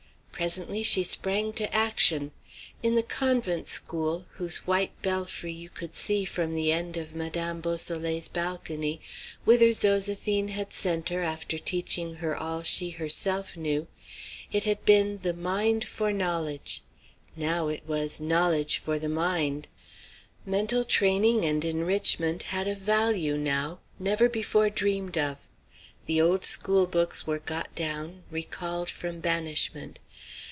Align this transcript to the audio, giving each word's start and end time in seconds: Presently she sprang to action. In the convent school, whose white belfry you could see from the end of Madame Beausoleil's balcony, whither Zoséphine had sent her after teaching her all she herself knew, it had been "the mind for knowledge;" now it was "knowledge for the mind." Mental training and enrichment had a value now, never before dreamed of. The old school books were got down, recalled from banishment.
Presently 0.41 0.81
she 0.81 1.03
sprang 1.03 1.53
to 1.53 1.71
action. 1.71 2.31
In 2.81 2.95
the 2.95 3.03
convent 3.03 3.67
school, 3.67 4.25
whose 4.37 4.65
white 4.65 4.99
belfry 5.03 5.53
you 5.53 5.69
could 5.69 5.93
see 5.93 6.25
from 6.25 6.55
the 6.55 6.71
end 6.71 6.97
of 6.97 7.13
Madame 7.13 7.61
Beausoleil's 7.61 8.27
balcony, 8.27 9.01
whither 9.45 9.67
Zoséphine 9.69 10.49
had 10.49 10.73
sent 10.73 11.09
her 11.09 11.21
after 11.21 11.59
teaching 11.59 12.15
her 12.15 12.35
all 12.35 12.63
she 12.63 12.89
herself 12.89 13.55
knew, 13.55 13.85
it 14.51 14.63
had 14.63 14.83
been 14.83 15.19
"the 15.21 15.35
mind 15.35 15.83
for 15.85 16.11
knowledge;" 16.11 16.81
now 17.35 17.67
it 17.67 17.83
was 17.85 18.19
"knowledge 18.19 18.79
for 18.79 18.97
the 18.97 19.07
mind." 19.09 19.67
Mental 20.43 20.83
training 20.83 21.45
and 21.45 21.63
enrichment 21.63 22.41
had 22.49 22.67
a 22.67 22.73
value 22.73 23.37
now, 23.37 23.77
never 23.99 24.27
before 24.27 24.71
dreamed 24.71 25.19
of. 25.19 25.37
The 26.07 26.19
old 26.19 26.43
school 26.43 26.87
books 26.87 27.27
were 27.27 27.37
got 27.39 27.73
down, 27.75 28.23
recalled 28.31 28.89
from 28.89 29.19
banishment. 29.19 29.99